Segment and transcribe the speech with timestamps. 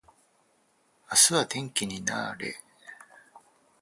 [1.11, 2.55] 明日天気になれ